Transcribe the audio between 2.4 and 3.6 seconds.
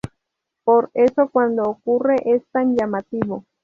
tan llamativo.